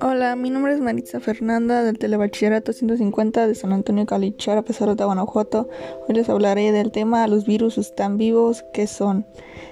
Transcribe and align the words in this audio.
Hola, 0.00 0.36
mi 0.36 0.50
nombre 0.50 0.74
es 0.74 0.80
Maritza 0.80 1.20
Fernanda 1.20 1.82
del 1.82 1.98
Telebachillerato 1.98 2.72
150 2.72 3.46
de 3.46 3.54
San 3.54 3.72
Antonio 3.72 4.06
Calichara, 4.06 4.62
pesar 4.62 4.94
de 4.94 5.04
Guanajuato. 5.04 5.68
Hoy 6.06 6.14
les 6.14 6.28
hablaré 6.28 6.72
del 6.72 6.92
tema 6.92 7.26
¿Los 7.26 7.46
virus 7.46 7.78
están 7.78 8.18
vivos? 8.18 8.64
¿Qué 8.72 8.86
son? 8.86 9.26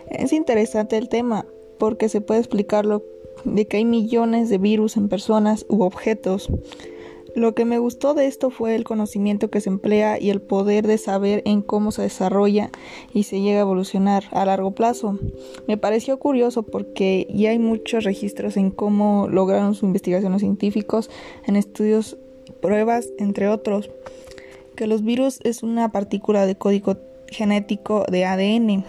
Es 0.08 0.32
interesante 0.32 0.96
el 0.96 1.08
tema 1.08 1.46
porque 1.78 2.08
se 2.08 2.20
puede 2.20 2.40
explicarlo 2.40 3.02
de 3.44 3.66
que 3.66 3.78
hay 3.78 3.84
millones 3.84 4.48
de 4.48 4.58
virus 4.58 4.96
en 4.96 5.08
personas 5.08 5.66
u 5.68 5.82
objetos. 5.82 6.48
Lo 7.34 7.54
que 7.54 7.64
me 7.64 7.78
gustó 7.78 8.14
de 8.14 8.26
esto 8.26 8.50
fue 8.50 8.76
el 8.76 8.84
conocimiento 8.84 9.50
que 9.50 9.60
se 9.60 9.68
emplea 9.68 10.20
y 10.20 10.30
el 10.30 10.40
poder 10.40 10.86
de 10.86 10.98
saber 10.98 11.42
en 11.44 11.62
cómo 11.62 11.90
se 11.90 12.02
desarrolla 12.02 12.70
y 13.12 13.24
se 13.24 13.40
llega 13.40 13.58
a 13.58 13.62
evolucionar 13.62 14.24
a 14.30 14.44
largo 14.44 14.70
plazo. 14.70 15.18
Me 15.66 15.76
pareció 15.76 16.18
curioso 16.20 16.62
porque 16.62 17.26
ya 17.34 17.50
hay 17.50 17.58
muchos 17.58 18.04
registros 18.04 18.56
en 18.56 18.70
cómo 18.70 19.26
lograron 19.28 19.74
sus 19.74 19.82
investigaciones 19.82 20.42
científicos 20.42 21.10
en 21.44 21.56
estudios, 21.56 22.16
pruebas, 22.62 23.08
entre 23.18 23.48
otros. 23.48 23.90
Que 24.76 24.86
los 24.86 25.02
virus 25.02 25.40
es 25.42 25.64
una 25.64 25.90
partícula 25.90 26.46
de 26.46 26.54
código 26.54 26.96
genético 27.28 28.04
de 28.08 28.24
ADN 28.26 28.84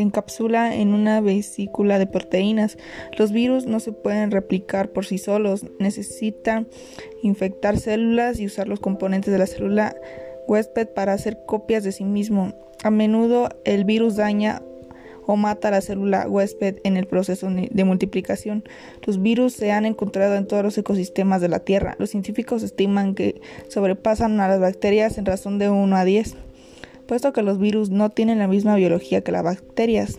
encapsula 0.00 0.74
en 0.74 0.94
una 0.94 1.20
vesícula 1.20 1.98
de 1.98 2.06
proteínas. 2.06 2.78
Los 3.16 3.32
virus 3.32 3.66
no 3.66 3.80
se 3.80 3.92
pueden 3.92 4.30
replicar 4.30 4.90
por 4.90 5.06
sí 5.06 5.18
solos, 5.18 5.66
necesitan 5.78 6.68
infectar 7.22 7.78
células 7.78 8.40
y 8.40 8.46
usar 8.46 8.68
los 8.68 8.80
componentes 8.80 9.32
de 9.32 9.38
la 9.38 9.46
célula 9.46 9.96
huésped 10.46 10.88
para 10.88 11.12
hacer 11.12 11.38
copias 11.46 11.84
de 11.84 11.92
sí 11.92 12.04
mismo. 12.04 12.54
A 12.82 12.90
menudo 12.90 13.48
el 13.64 13.84
virus 13.84 14.16
daña 14.16 14.62
o 15.26 15.36
mata 15.36 15.68
a 15.68 15.72
la 15.72 15.80
célula 15.82 16.26
huésped 16.26 16.76
en 16.84 16.96
el 16.96 17.06
proceso 17.06 17.48
de 17.50 17.84
multiplicación. 17.84 18.64
Los 19.04 19.20
virus 19.20 19.52
se 19.52 19.72
han 19.72 19.84
encontrado 19.84 20.36
en 20.36 20.46
todos 20.46 20.62
los 20.62 20.78
ecosistemas 20.78 21.42
de 21.42 21.48
la 21.48 21.58
Tierra. 21.58 21.96
Los 21.98 22.10
científicos 22.10 22.62
estiman 22.62 23.14
que 23.14 23.40
sobrepasan 23.68 24.40
a 24.40 24.48
las 24.48 24.58
bacterias 24.58 25.18
en 25.18 25.26
razón 25.26 25.58
de 25.58 25.68
1 25.68 25.96
a 25.96 26.04
10 26.04 26.47
puesto 27.08 27.32
que 27.32 27.42
los 27.42 27.58
virus 27.58 27.90
no 27.90 28.10
tienen 28.10 28.38
la 28.38 28.46
misma 28.46 28.76
biología 28.76 29.22
que 29.22 29.32
las 29.32 29.42
bacterias. 29.42 30.16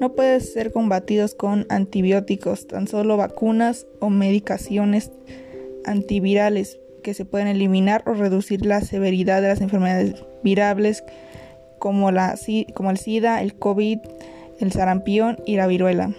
No 0.00 0.12
pueden 0.12 0.40
ser 0.40 0.70
combatidos 0.70 1.34
con 1.34 1.66
antibióticos, 1.70 2.68
tan 2.68 2.86
solo 2.86 3.16
vacunas 3.16 3.88
o 4.00 4.10
medicaciones 4.10 5.10
antivirales 5.84 6.78
que 7.02 7.14
se 7.14 7.24
pueden 7.24 7.48
eliminar 7.48 8.04
o 8.06 8.12
reducir 8.12 8.66
la 8.66 8.82
severidad 8.82 9.40
de 9.40 9.48
las 9.48 9.62
enfermedades 9.62 10.22
virables 10.42 11.02
como, 11.78 12.12
la, 12.12 12.38
como 12.74 12.90
el 12.90 12.98
SIDA, 12.98 13.40
el 13.40 13.54
COVID, 13.54 14.00
el 14.60 14.72
sarampión 14.72 15.38
y 15.46 15.56
la 15.56 15.66
viruela. 15.66 16.14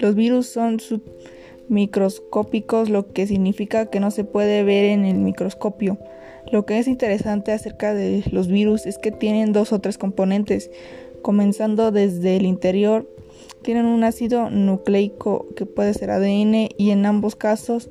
Los 0.00 0.16
virus 0.16 0.48
son 0.48 0.80
submicroscópicos, 0.80 2.90
lo 2.90 3.12
que 3.12 3.28
significa 3.28 3.86
que 3.86 4.00
no 4.00 4.10
se 4.10 4.24
puede 4.24 4.64
ver 4.64 4.86
en 4.86 5.04
el 5.04 5.18
microscopio. 5.18 5.96
Lo 6.52 6.64
que 6.64 6.78
es 6.78 6.86
interesante 6.86 7.52
acerca 7.52 7.92
de 7.92 8.22
los 8.30 8.46
virus 8.48 8.86
es 8.86 8.98
que 8.98 9.10
tienen 9.10 9.52
dos 9.52 9.72
o 9.72 9.80
tres 9.80 9.98
componentes, 9.98 10.70
comenzando 11.22 11.90
desde 11.90 12.36
el 12.36 12.46
interior. 12.46 13.10
Tienen 13.62 13.86
un 13.86 14.04
ácido 14.04 14.48
nucleico 14.50 15.46
que 15.56 15.66
puede 15.66 15.92
ser 15.92 16.10
ADN 16.10 16.68
y 16.76 16.90
en 16.90 17.04
ambos 17.04 17.34
casos 17.34 17.90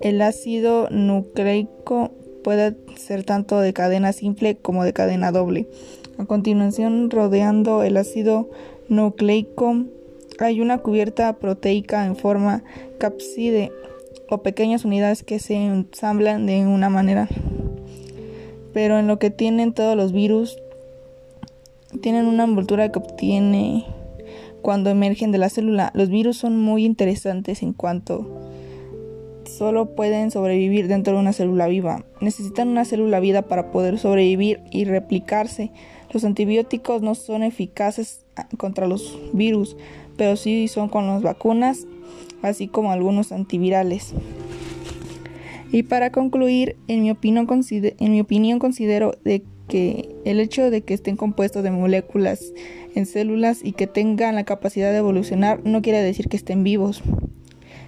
el 0.00 0.22
ácido 0.22 0.88
nucleico 0.90 2.10
puede 2.42 2.74
ser 2.96 3.24
tanto 3.24 3.60
de 3.60 3.72
cadena 3.72 4.12
simple 4.12 4.56
como 4.56 4.84
de 4.84 4.92
cadena 4.92 5.30
doble. 5.30 5.68
A 6.18 6.24
continuación, 6.24 7.10
rodeando 7.10 7.82
el 7.82 7.96
ácido 7.96 8.48
nucleico 8.88 9.84
hay 10.38 10.60
una 10.60 10.78
cubierta 10.78 11.34
proteica 11.34 12.06
en 12.06 12.16
forma 12.16 12.64
cápside 12.98 13.70
o 14.28 14.38
pequeñas 14.42 14.84
unidades 14.84 15.22
que 15.22 15.38
se 15.38 15.54
ensamblan 15.54 16.46
de 16.46 16.66
una 16.66 16.88
manera 16.88 17.28
pero 18.72 18.98
en 18.98 19.06
lo 19.06 19.18
que 19.18 19.30
tienen 19.30 19.72
todos 19.72 19.96
los 19.96 20.12
virus, 20.12 20.58
tienen 22.00 22.26
una 22.26 22.44
envoltura 22.44 22.90
que 22.90 22.98
obtiene 22.98 23.86
cuando 24.62 24.90
emergen 24.90 25.32
de 25.32 25.38
la 25.38 25.50
célula. 25.50 25.90
Los 25.94 26.08
virus 26.08 26.38
son 26.38 26.58
muy 26.58 26.84
interesantes 26.84 27.62
en 27.62 27.72
cuanto 27.72 28.42
solo 29.62 29.94
pueden 29.94 30.30
sobrevivir 30.30 30.88
dentro 30.88 31.14
de 31.14 31.20
una 31.20 31.32
célula 31.32 31.68
viva. 31.68 32.04
Necesitan 32.20 32.68
una 32.68 32.84
célula 32.84 33.20
viva 33.20 33.42
para 33.42 33.70
poder 33.70 33.98
sobrevivir 33.98 34.60
y 34.70 34.84
replicarse. 34.84 35.70
Los 36.12 36.24
antibióticos 36.24 37.02
no 37.02 37.14
son 37.14 37.42
eficaces 37.42 38.24
contra 38.56 38.86
los 38.86 39.18
virus, 39.32 39.76
pero 40.16 40.36
sí 40.36 40.68
son 40.68 40.88
con 40.88 41.06
las 41.06 41.22
vacunas, 41.22 41.86
así 42.42 42.66
como 42.68 42.92
algunos 42.92 43.32
antivirales. 43.32 44.14
Y 45.72 45.84
para 45.84 46.12
concluir, 46.12 46.76
en 46.86 47.02
mi 47.02 47.10
opinión, 47.10 47.46
considero 47.46 49.12
de 49.24 49.42
que 49.68 50.14
el 50.26 50.38
hecho 50.38 50.70
de 50.70 50.82
que 50.82 50.92
estén 50.92 51.16
compuestos 51.16 51.62
de 51.62 51.70
moléculas 51.70 52.52
en 52.94 53.06
células 53.06 53.60
y 53.64 53.72
que 53.72 53.86
tengan 53.86 54.34
la 54.34 54.44
capacidad 54.44 54.92
de 54.92 54.98
evolucionar 54.98 55.60
no 55.64 55.80
quiere 55.80 56.02
decir 56.02 56.28
que 56.28 56.36
estén 56.36 56.62
vivos. 56.62 57.02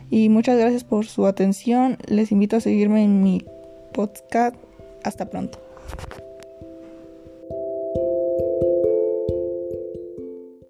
Y 0.08 0.30
muchas 0.30 0.58
gracias 0.58 0.82
por 0.82 1.04
su 1.04 1.26
atención. 1.26 1.98
Les 2.08 2.32
invito 2.32 2.56
a 2.56 2.60
seguirme 2.60 3.04
en 3.04 3.22
mi 3.22 3.44
podcast. 3.92 4.56
Hasta 5.02 5.28
pronto. 5.28 5.58